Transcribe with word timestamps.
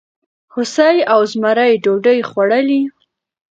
هوسۍ 0.53 0.97
او 1.13 1.19
زمري 1.31 1.71
ډوډۍ 1.83 2.19
خوړلې؟ 2.29 2.81